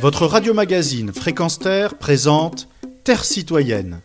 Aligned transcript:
Votre 0.00 0.24
radio-magazine 0.24 1.12
Fréquence 1.12 1.58
Terre 1.58 1.98
présente 1.98 2.70
Terre 3.04 3.22
citoyenne. 3.22 4.00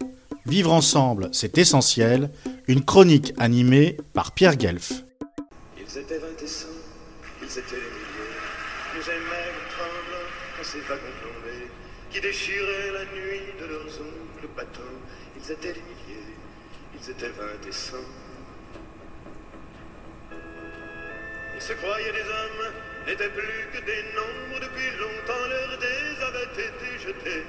Vivre 0.45 0.73
ensemble, 0.73 1.29
c'est 1.31 1.57
essentiel. 1.57 2.31
Une 2.67 2.83
chronique 2.83 3.33
animée 3.37 3.95
par 4.13 4.33
Pierre 4.33 4.57
Guelf. 4.57 4.91
Ils 5.79 5.97
étaient 5.97 6.17
vingt 6.17 6.43
et 6.43 6.47
cent, 6.47 6.67
ils 7.41 7.47
étaient 7.47 7.61
des 7.61 7.91
milliers. 7.95 8.35
Nous 8.93 9.09
aimaient 9.09 9.53
tremblant 9.71 10.27
dans 10.57 10.63
ces 10.65 10.79
wagons 10.79 11.15
plombés 11.21 11.71
qui 12.11 12.19
déchiraient 12.19 12.91
la 12.91 13.05
nuit 13.15 13.55
de 13.57 13.65
leurs 13.65 14.01
ongles 14.01 14.49
bateaux. 14.53 14.81
Ils 15.37 15.49
étaient 15.49 15.73
des 15.73 15.79
milliers, 15.79 16.35
ils 16.93 17.09
étaient 17.09 17.29
vingt 17.29 17.69
et 17.69 17.71
cent. 17.71 17.95
Ils 21.55 21.61
se 21.61 21.71
croyaient 21.73 22.11
des 22.11 22.19
hommes, 22.19 22.73
n'étaient 23.07 23.29
plus 23.29 23.67
que 23.71 23.85
des 23.85 24.03
nombres. 24.13 24.59
Depuis 24.59 24.89
longtemps 24.99 25.47
leurs 25.47 25.77
dés 25.79 26.21
avaient 26.21 26.51
été 26.51 26.99
jetés. 27.01 27.43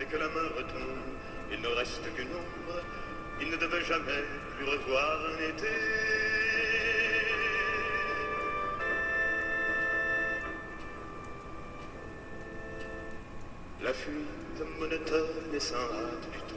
Et 0.00 0.04
que 0.04 0.16
la 0.16 0.28
main 0.28 0.48
retombe, 0.56 0.98
il 1.52 1.60
ne 1.60 1.68
reste 1.68 2.02
qu'une 2.16 2.34
ombre. 2.34 2.80
Ils 3.40 3.50
ne 3.50 3.56
devaient 3.56 3.84
jamais 3.84 4.24
plus 4.56 4.66
revoir 4.66 5.20
un 5.26 5.38
été. 5.48 5.68
La 13.80 13.92
fuite 13.92 14.78
monotone 14.80 15.54
et 15.54 15.60
sans 15.60 15.76
hâte. 15.76 16.51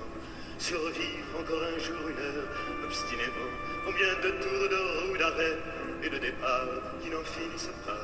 Survivre 0.65 1.39
encore 1.39 1.61
un 1.61 1.77
jour, 1.77 2.09
une 2.09 2.17
heure, 2.17 2.49
obstinément. 2.83 3.51
Combien 3.85 4.15
de 4.15 4.31
tours 4.41 4.67
de 4.67 5.11
roue 5.11 5.15
d'arrêt 5.15 5.57
et 6.01 6.09
de 6.09 6.17
départ 6.17 6.65
qui 7.03 7.11
n'en 7.11 7.23
finissent 7.23 7.69
pas 7.85 8.01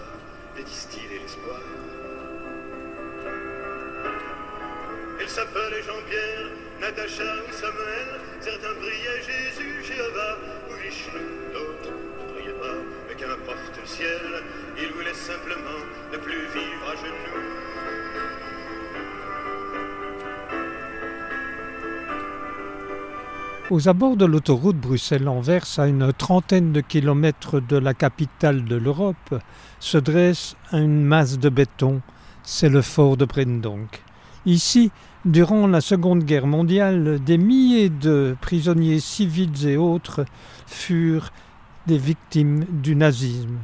de 0.56 0.62
distiller 0.62 1.18
l'espoir. 1.24 1.60
Ils 5.20 5.28
s'appelaient 5.28 5.81
Jean-Pierre, 5.81 6.52
Natacha 6.80 7.34
ou 7.50 7.52
Samuel. 7.52 8.22
Certains 8.42 8.75
priaient 8.75 9.23
Jésus, 9.25 9.84
Jéhovah 9.84 10.38
ou 10.70 10.73
Vishnu. 10.75 11.20
D'autres 11.53 11.90
ne 11.90 12.34
priaient 12.36 12.59
pas, 12.62 12.78
mais 13.09 13.16
qu'importe 13.16 13.75
le 13.81 13.88
ciel. 13.88 14.22
Ils 14.78 14.92
voulaient 14.94 15.16
simplement 15.16 15.81
ne 16.14 16.18
plus 16.20 16.46
vivre 16.53 16.86
à 16.92 16.96
genoux. 16.96 17.70
Aux 23.72 23.88
abords 23.88 24.17
de 24.17 24.25
l'autoroute 24.25 24.75
Bruxelles-Anvers, 24.75 25.80
à 25.80 25.88
une 25.88 26.11
trentaine 26.11 26.73
de 26.73 26.81
kilomètres 26.81 27.61
de 27.61 27.78
la 27.78 27.94
capitale 27.94 28.66
de 28.66 28.75
l'Europe, 28.75 29.41
se 29.80 29.97
dresse 29.97 30.58
une 30.73 31.05
masse 31.05 31.39
de 31.39 31.47
béton. 31.47 32.02
C'est 32.44 32.67
le 32.67 32.81
fort 32.81 33.16
de 33.16 33.23
Brendonk. 33.23 34.03
Ici, 34.45 34.91
durant 35.23 35.67
la 35.67 35.80
Seconde 35.80 36.25
Guerre 36.25 36.47
mondiale, 36.47 37.23
des 37.23 37.38
milliers 37.38 37.88
de 37.88 38.36
prisonniers 38.41 39.00
civils 39.00 39.66
et 39.66 39.78
autres 39.78 40.25
furent 40.67 41.31
des 41.88 41.97
victimes 41.97 42.66
du 42.69 42.97
nazisme 42.97 43.59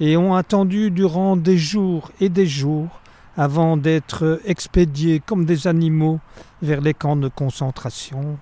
et 0.00 0.16
ont 0.16 0.36
attendu 0.36 0.90
durant 0.90 1.36
des 1.36 1.58
jours 1.58 2.12
et 2.18 2.30
des 2.30 2.46
jours 2.46 3.02
avant 3.36 3.76
d'être 3.76 4.40
expédiés 4.46 5.20
comme 5.20 5.44
des 5.44 5.66
animaux 5.66 6.18
vers 6.62 6.80
les 6.80 6.94
camps 6.94 7.16
de 7.16 7.28
concentration 7.28 8.38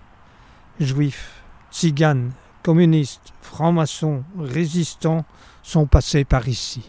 juifs, 0.80 1.42
tziganes, 1.70 2.32
communistes, 2.62 3.32
francs-maçons, 3.40 4.24
résistants 4.38 5.24
sont 5.62 5.86
passés 5.86 6.24
par 6.24 6.48
ici. 6.48 6.82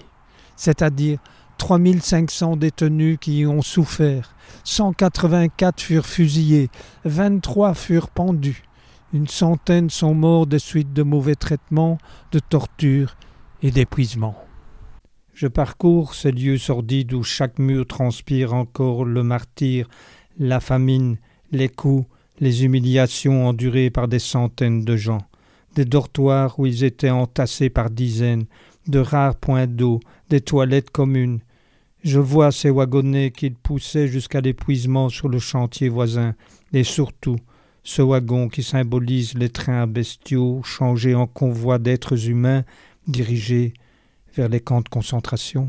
C'est-à-dire 0.55 1.19
3500 1.57 2.57
détenus 2.57 3.17
qui 3.19 3.39
y 3.39 3.45
ont 3.45 3.61
souffert, 3.61 4.35
184 4.63 5.81
furent 5.81 6.05
fusillés, 6.05 6.69
23 7.05 7.73
furent 7.73 8.09
pendus, 8.09 8.63
une 9.13 9.27
centaine 9.27 9.89
sont 9.89 10.13
morts 10.13 10.47
des 10.47 10.59
suites 10.59 10.93
de 10.93 11.03
mauvais 11.03 11.35
traitements, 11.35 11.97
de 12.31 12.39
tortures 12.39 13.15
et 13.61 13.71
d'épuisement. 13.71 14.35
Je 15.33 15.47
parcours 15.47 16.13
ces 16.13 16.31
lieux 16.31 16.57
sordides 16.57 17.13
où 17.13 17.23
chaque 17.23 17.59
mur 17.59 17.87
transpire 17.87 18.53
encore 18.53 19.05
le 19.05 19.23
martyr, 19.23 19.87
la 20.37 20.59
famine, 20.59 21.17
les 21.51 21.69
coups, 21.69 22.05
les 22.39 22.63
humiliations 22.63 23.47
endurées 23.47 23.89
par 23.89 24.07
des 24.07 24.19
centaines 24.19 24.85
de 24.85 24.95
gens, 24.95 25.21
des 25.75 25.85
dortoirs 25.85 26.59
où 26.59 26.65
ils 26.65 26.83
étaient 26.83 27.09
entassés 27.09 27.69
par 27.69 27.89
dizaines, 27.89 28.45
de 28.87 28.99
rares 28.99 29.35
points 29.35 29.67
d'eau, 29.67 29.99
des 30.29 30.41
toilettes 30.41 30.89
communes. 30.89 31.39
Je 32.03 32.19
vois 32.19 32.51
ces 32.51 32.69
wagonnets 32.69 33.31
qu'ils 33.31 33.55
poussaient 33.55 34.07
jusqu'à 34.07 34.41
l'épuisement 34.41 35.09
sur 35.09 35.27
le 35.27 35.39
chantier 35.39 35.89
voisin, 35.89 36.33
et 36.73 36.83
surtout 36.83 37.37
ce 37.83 38.01
wagon 38.01 38.49
qui 38.49 38.63
symbolise 38.63 39.33
les 39.33 39.49
trains 39.49 39.87
bestiaux 39.87 40.61
changés 40.63 41.15
en 41.15 41.27
convois 41.27 41.79
d'êtres 41.79 42.29
humains 42.29 42.63
dirigés 43.07 43.73
vers 44.35 44.49
les 44.49 44.59
camps 44.59 44.81
de 44.81 44.89
concentration. 44.89 45.67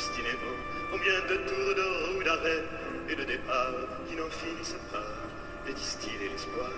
Obstinément. 0.00 0.56
Combien 0.90 1.20
de 1.28 1.36
tours 1.46 1.74
de 1.76 2.16
roue 2.16 2.24
d'arrêt 2.24 2.64
et 3.10 3.16
de 3.16 3.24
départ 3.24 3.74
qui 4.08 4.16
n'en 4.16 4.30
finissent 4.30 4.76
pas 4.90 5.68
de 5.68 5.74
distiller 5.74 6.30
l'espoir. 6.30 6.70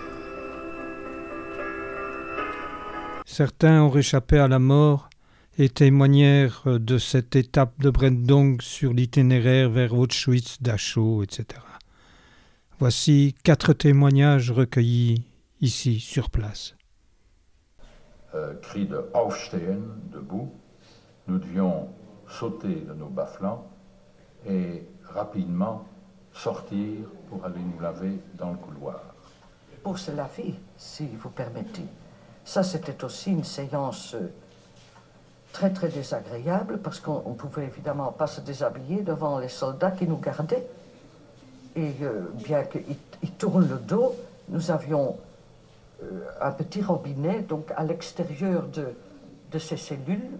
Certains 3.25 3.81
ont 3.81 3.89
réchappé 3.89 4.37
à 4.37 4.47
la 4.47 4.59
mort 4.59 5.09
et 5.57 5.69
témoignèrent 5.69 6.63
de 6.65 6.97
cette 6.97 7.35
étape 7.35 7.79
de 7.79 7.89
Brendong 7.89 8.61
sur 8.61 8.91
l'itinéraire 8.91 9.69
vers 9.69 9.93
Auschwitz, 9.93 10.61
Dachau, 10.61 11.23
etc. 11.23 11.61
Voici 12.79 13.35
quatre 13.43 13.71
témoignages 13.73 14.51
recueillis 14.51 15.23
ici 15.61 15.99
sur 15.99 16.29
place. 16.29 16.75
Euh, 18.35 18.55
cri 18.61 18.85
de 18.85 19.05
Aufstehen, 19.13 19.83
debout. 20.11 20.51
Nous 21.27 21.37
devions 21.37 21.87
sauter 22.33 22.81
de 22.87 22.93
nos 22.93 23.07
bas-flancs 23.07 23.63
et 24.47 24.83
rapidement 25.05 25.85
sortir 26.33 27.07
pour 27.29 27.45
aller 27.45 27.59
nous 27.59 27.79
laver 27.79 28.19
dans 28.35 28.51
le 28.51 28.57
couloir. 28.57 29.01
Pour 29.83 29.99
se 29.99 30.11
laver, 30.11 30.55
si 30.77 31.07
vous 31.07 31.29
permettez. 31.29 31.85
Ça, 32.43 32.63
c'était 32.63 33.03
aussi 33.03 33.31
une 33.31 33.43
séance 33.43 34.15
euh, 34.15 34.31
très, 35.51 35.71
très 35.71 35.89
désagréable 35.89 36.79
parce 36.79 36.99
qu'on 36.99 37.29
ne 37.29 37.35
pouvait 37.35 37.65
évidemment 37.65 38.11
pas 38.11 38.27
se 38.27 38.41
déshabiller 38.41 39.01
devant 39.01 39.39
les 39.39 39.49
soldats 39.49 39.91
qui 39.91 40.07
nous 40.07 40.17
gardaient. 40.17 40.67
Et 41.75 41.93
euh, 42.01 42.29
bien 42.43 42.63
qu'ils 42.63 42.97
ils 43.21 43.31
tournent 43.31 43.67
le 43.67 43.77
dos, 43.77 44.15
nous 44.49 44.71
avions 44.71 45.17
euh, 46.01 46.25
un 46.41 46.51
petit 46.51 46.81
robinet 46.81 47.41
donc 47.41 47.71
à 47.75 47.83
l'extérieur 47.83 48.63
de, 48.67 48.87
de 49.51 49.59
ces 49.59 49.77
cellules, 49.77 50.39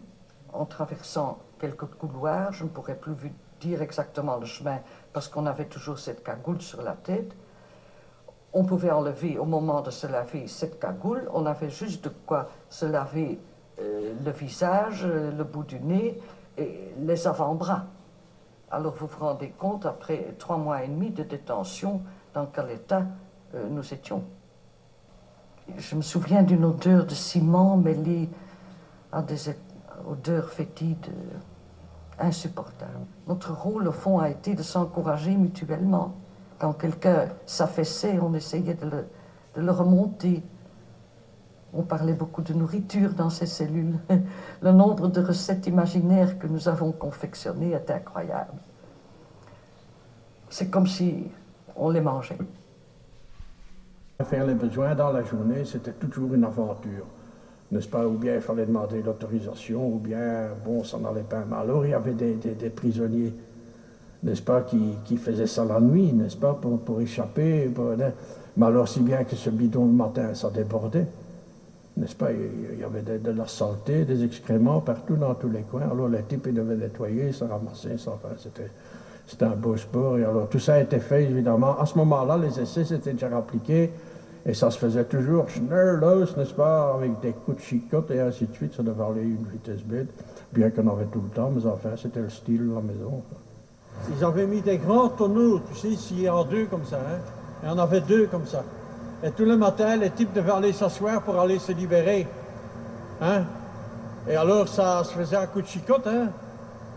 en 0.51 0.65
traversant 0.65 1.39
quelques 1.63 1.85
couloirs. 1.97 2.51
Je 2.51 2.65
ne 2.65 2.69
pourrais 2.69 2.95
plus 2.95 3.15
dire 3.61 3.81
exactement 3.81 4.35
le 4.35 4.45
chemin 4.45 4.79
parce 5.13 5.29
qu'on 5.29 5.45
avait 5.45 5.69
toujours 5.75 5.97
cette 5.97 6.21
cagoule 6.21 6.61
sur 6.61 6.81
la 6.81 6.91
tête. 6.91 7.31
On 8.51 8.65
pouvait 8.65 8.91
enlever 8.91 9.37
au 9.37 9.45
moment 9.45 9.79
de 9.79 9.89
se 9.89 10.05
laver 10.05 10.47
cette 10.47 10.77
cagoule. 10.77 11.29
On 11.33 11.45
avait 11.45 11.69
juste 11.69 12.03
de 12.03 12.09
quoi 12.25 12.49
se 12.69 12.85
laver 12.85 13.39
euh, 13.79 14.13
le 14.25 14.31
visage, 14.31 15.05
euh, 15.05 15.31
le 15.31 15.45
bout 15.45 15.63
du 15.63 15.79
nez 15.79 16.19
et 16.57 16.93
les 16.99 17.27
avant-bras. 17.27 17.85
Alors 18.69 18.93
vous 18.95 19.07
vous 19.07 19.25
rendez 19.25 19.51
compte, 19.51 19.85
après 19.85 20.35
trois 20.37 20.57
mois 20.57 20.83
et 20.83 20.87
demi 20.89 21.11
de 21.11 21.23
détention, 21.23 22.01
dans 22.33 22.47
quel 22.47 22.71
état 22.71 23.05
euh, 23.55 23.69
nous 23.69 23.93
étions. 23.93 24.23
Je 25.77 25.95
me 25.95 26.01
souviens 26.01 26.43
d'une 26.43 26.65
odeur 26.65 27.05
de 27.05 27.15
ciment 27.15 27.77
mêlée 27.77 28.29
à 29.13 29.21
des 29.21 29.55
odeurs 30.05 30.49
fétides 30.49 31.07
insupportables. 32.19 33.05
Notre 33.27 33.53
rôle, 33.53 33.87
au 33.87 33.91
fond, 33.91 34.19
a 34.19 34.29
été 34.29 34.55
de 34.55 34.63
s'encourager 34.63 35.35
mutuellement. 35.35 36.13
Quand 36.59 36.73
quelqu'un 36.73 37.27
s'affaissait, 37.45 38.19
on 38.19 38.33
essayait 38.33 38.75
de 38.75 39.61
le 39.61 39.71
remonter. 39.71 40.43
On 41.73 41.81
parlait 41.81 42.13
beaucoup 42.13 42.43
de 42.43 42.53
nourriture 42.53 43.13
dans 43.13 43.31
ces 43.31 43.47
cellules. 43.47 43.97
Le 44.61 44.71
nombre 44.71 45.07
de 45.07 45.21
recettes 45.21 45.65
imaginaires 45.65 46.37
que 46.37 46.45
nous 46.45 46.67
avons 46.67 46.91
confectionnées 46.91 47.71
est 47.71 47.89
incroyable. 47.89 48.53
C'est 50.49 50.69
comme 50.69 50.85
si 50.85 51.31
on 51.75 51.89
les 51.89 52.01
mangeait. 52.01 52.37
Faire 54.23 54.45
les 54.45 54.53
besoins 54.53 54.93
dans 54.93 55.11
la 55.11 55.23
journée, 55.23 55.65
c'était 55.65 55.91
toujours 55.91 56.33
une 56.35 56.43
aventure. 56.43 57.05
N'est-ce 57.73 57.87
pas 57.87 58.07
Ou 58.07 58.11
bien 58.11 58.35
il 58.35 58.41
fallait 58.41 58.67
demander 58.67 59.01
l'autorisation, 59.01 59.95
ou 59.95 59.97
bien, 59.97 60.49
bon, 60.63 60.83
ça 60.83 60.99
n'allait 60.99 61.23
pas. 61.23 61.43
Mais 61.49 61.55
alors, 61.55 61.83
il 61.83 61.89
y 61.89 61.93
avait 61.93 62.13
des, 62.13 62.69
prisonniers, 62.69 63.33
n'est-ce 64.21 64.43
pas, 64.43 64.61
qui, 64.61 64.99
qui 65.03 65.17
faisaient 65.17 65.47
ça 65.47 65.65
la 65.65 65.79
nuit, 65.79 66.13
n'est-ce 66.13 66.37
pas, 66.37 66.53
pour, 66.53 66.79
pour 66.79 67.01
échapper. 67.01 67.69
pour- 67.69 67.95
mais 68.55 68.65
alors, 68.67 68.87
si 68.87 69.01
bien 69.01 69.23
que 69.23 69.35
ce 69.35 69.49
bidon 69.49 69.87
le 69.87 69.91
matin, 69.91 70.35
ça 70.35 70.51
débordait. 70.51 71.07
n'est-ce 71.97 72.15
pas, 72.15 72.31
il 72.31 72.79
y 72.79 72.83
avait 72.83 73.01
de, 73.01 73.31
la 73.31 73.47
saleté, 73.47 74.05
des 74.05 74.23
excréments 74.23 74.79
partout 74.81 75.15
dans 75.15 75.33
tous 75.33 75.49
les 75.49 75.63
coins. 75.63 75.89
Alors 75.89 76.09
les 76.09 76.21
types, 76.23 76.45
ils 76.47 76.53
devaient 76.53 76.75
nettoyer, 76.75 77.31
se 77.31 77.43
ramasser, 77.43 77.97
ça, 77.97 78.19
c'était, 78.37 78.69
c'était 79.25 79.45
un 79.45 79.55
beau 79.55 79.75
sport. 79.77 80.19
Et 80.19 80.23
alors 80.23 80.47
tout 80.47 80.59
ça 80.59 80.75
a 80.75 80.79
été 80.81 80.99
fait, 80.99 81.23
évidemment. 81.23 81.79
À 81.79 81.87
ce 81.87 81.97
moment-là, 81.97 82.37
les 82.37 82.59
essais 82.59 82.85
s'étaient 82.85 83.13
déjà 83.13 83.35
appliqués 83.35 83.91
et 84.45 84.53
ça 84.53 84.69
se 84.69 84.77
faisait 84.77 85.05
toujours 85.05 85.49
schnurlos, 85.49 86.35
n'est-ce 86.35 86.53
pas, 86.53 86.93
avec 86.95 87.19
des 87.21 87.31
coups 87.31 87.57
de 87.57 87.61
chicotte 87.61 88.11
et 88.11 88.19
ainsi 88.19 88.45
de 88.45 88.53
suite. 88.53 88.73
Ça 88.75 88.83
devait 88.83 89.03
aller 89.03 89.21
une 89.21 89.45
vitesse 89.45 89.83
bête, 89.83 90.09
bien 90.51 90.69
qu'on 90.69 90.87
avait 90.89 91.05
tout 91.05 91.21
le 91.21 91.29
temps, 91.29 91.49
mais 91.49 91.65
enfin, 91.65 91.91
c'était 91.95 92.19
le 92.19 92.29
style 92.29 92.69
de 92.69 92.73
la 92.73 92.81
maison. 92.81 93.21
Ils 94.17 94.23
avaient 94.23 94.47
mis 94.47 94.61
des 94.61 94.77
grands 94.77 95.09
tonneaux, 95.09 95.61
tu 95.71 95.75
sais, 95.79 95.87
ici 95.89 96.29
en 96.29 96.43
deux 96.43 96.65
comme 96.65 96.83
ça, 96.83 96.97
hein. 96.97 97.19
Et 97.63 97.67
on 97.69 97.77
avait 97.77 98.01
deux 98.01 98.27
comme 98.27 98.45
ça. 98.45 98.63
Et 99.23 99.31
tous 99.31 99.45
les 99.45 99.55
matins, 99.55 99.95
les 99.95 100.09
types 100.09 100.33
devaient 100.33 100.51
aller 100.51 100.73
s'asseoir 100.73 101.21
pour 101.21 101.39
aller 101.39 101.57
se 101.57 101.71
libérer. 101.71 102.27
Hein? 103.21 103.43
Et 104.27 104.35
alors, 104.35 104.67
ça 104.67 105.05
se 105.05 105.13
faisait 105.13 105.37
à 105.37 105.47
coup 105.47 105.61
de 105.61 105.67
chicotte, 105.67 106.07
hein? 106.07 106.27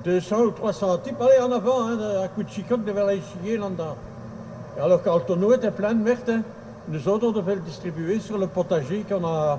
200 0.05 0.41
ou 0.41 0.51
300 0.51 0.99
types, 0.99 1.21
allez 1.21 1.41
en 1.41 1.53
avant, 1.53 1.87
hein, 1.87 1.99
à 2.25 2.29
coup 2.29 2.43
de 2.43 2.49
chicotte, 2.49 2.85
devaient 2.85 3.03
aller 3.03 3.21
chier 3.21 3.57
là-dedans. 3.57 3.97
Et 4.77 4.81
alors, 4.81 5.01
quand 5.05 5.15
le 5.15 5.23
tonneau 5.23 5.55
était 5.55 5.71
plein 5.71 5.95
de 5.95 6.03
merde, 6.03 6.29
hein, 6.29 6.43
nous 6.89 7.09
autres, 7.09 7.27
on 7.27 7.43
le 7.43 7.61
distribuer 7.61 8.21
sur 8.21 8.39
le 8.39 8.47
potager 8.47 9.05
a, 9.11 9.59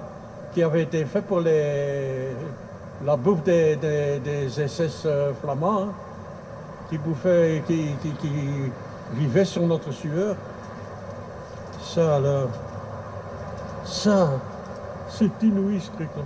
qui 0.53 0.63
avait 0.63 0.83
été 0.83 1.05
fait 1.05 1.21
pour 1.21 1.41
la 1.41 3.15
bouffe 3.17 3.43
des, 3.43 3.75
des, 3.75 4.49
SS 4.49 5.03
euh, 5.05 5.33
flamands, 5.33 5.83
hein, 5.83 5.93
qui 6.89 6.97
bouffaient, 6.97 7.61
qui, 7.67 7.89
qui, 8.01 8.09
qui 8.21 8.31
vivaient 9.15 9.45
sur 9.45 9.67
notre 9.67 9.91
sueur. 9.91 10.35
Ça 11.81 12.15
alors, 12.15 12.49
ça, 13.85 14.41
c'est 15.09 15.31
inouï 15.43 15.79
ce 15.79 15.91
truc-là. 15.91 16.23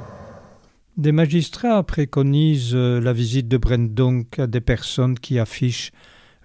Des 0.97 1.11
magistrats 1.11 1.83
préconisent 1.83 2.75
euh, 2.75 2.99
la 2.99 3.13
visite 3.13 3.47
de 3.47 3.57
Brendonk 3.57 4.37
à 4.39 4.47
des 4.47 4.61
personnes 4.61 5.17
qui 5.17 5.39
affichent 5.39 5.91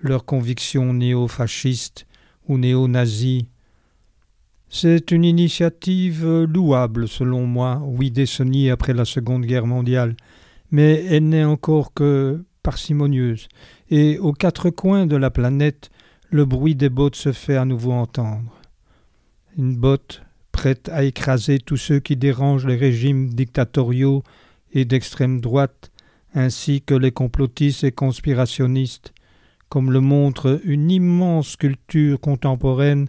leurs 0.00 0.24
convictions 0.24 0.92
néo-fascistes 0.92 2.06
ou 2.48 2.56
néo-nazis. 2.56 3.44
C'est 4.68 5.12
une 5.12 5.24
initiative 5.24 6.26
euh, 6.26 6.46
louable, 6.46 7.08
selon 7.08 7.46
moi, 7.46 7.80
huit 7.86 8.10
décennies 8.10 8.70
après 8.70 8.94
la 8.94 9.04
Seconde 9.04 9.46
Guerre 9.46 9.66
mondiale, 9.66 10.16
mais 10.70 11.04
elle 11.04 11.28
n'est 11.28 11.44
encore 11.44 11.94
que 11.94 12.44
parcimonieuse, 12.62 13.48
et 13.90 14.18
aux 14.18 14.32
quatre 14.32 14.70
coins 14.70 15.06
de 15.06 15.16
la 15.16 15.30
planète, 15.30 15.90
le 16.30 16.44
bruit 16.44 16.74
des 16.74 16.88
bottes 16.88 17.14
se 17.14 17.32
fait 17.32 17.56
à 17.56 17.64
nouveau 17.64 17.92
entendre. 17.92 18.52
Une 19.56 19.76
botte 19.76 20.22
prête 20.50 20.88
à 20.88 21.04
écraser 21.04 21.58
tous 21.58 21.76
ceux 21.76 22.00
qui 22.00 22.16
dérangent 22.16 22.66
les 22.66 22.76
régimes 22.76 23.28
dictatoriaux 23.28 24.24
et 24.72 24.84
d'extrême 24.84 25.40
droite, 25.40 25.92
ainsi 26.34 26.82
que 26.82 26.94
les 26.94 27.12
complotistes 27.12 27.84
et 27.84 27.92
conspirationnistes, 27.92 29.14
comme 29.68 29.92
le 29.92 30.00
montre 30.00 30.60
une 30.64 30.90
immense 30.90 31.50
sculpture 31.50 32.20
contemporaine 32.20 33.08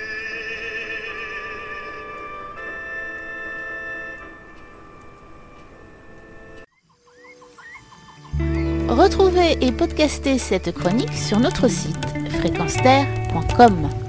Retrouvez 8.91 9.57
et 9.61 9.71
podcastez 9.71 10.37
cette 10.37 10.73
chronique 10.73 11.13
sur 11.13 11.39
notre 11.39 11.69
site 11.69 11.95
fréquenceterre.com. 12.41 14.00